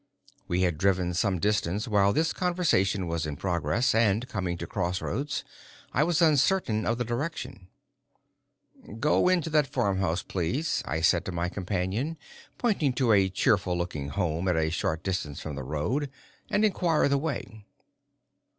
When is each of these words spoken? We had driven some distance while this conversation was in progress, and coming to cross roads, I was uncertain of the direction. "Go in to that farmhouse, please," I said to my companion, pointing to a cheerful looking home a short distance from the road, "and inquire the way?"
We 0.47 0.61
had 0.63 0.79
driven 0.79 1.13
some 1.13 1.37
distance 1.37 1.87
while 1.87 2.11
this 2.11 2.33
conversation 2.33 3.05
was 3.05 3.27
in 3.27 3.35
progress, 3.35 3.93
and 3.93 4.27
coming 4.27 4.57
to 4.57 4.65
cross 4.65 4.99
roads, 4.99 5.43
I 5.93 6.03
was 6.03 6.23
uncertain 6.23 6.87
of 6.87 6.97
the 6.97 7.05
direction. 7.05 7.67
"Go 8.99 9.27
in 9.29 9.43
to 9.43 9.51
that 9.51 9.67
farmhouse, 9.67 10.23
please," 10.23 10.81
I 10.87 11.01
said 11.01 11.23
to 11.25 11.31
my 11.31 11.49
companion, 11.49 12.17
pointing 12.57 12.93
to 12.93 13.11
a 13.11 13.29
cheerful 13.29 13.77
looking 13.77 14.09
home 14.09 14.47
a 14.47 14.71
short 14.71 15.03
distance 15.03 15.39
from 15.39 15.55
the 15.55 15.63
road, 15.63 16.09
"and 16.49 16.65
inquire 16.65 17.07
the 17.07 17.19
way?" 17.19 17.63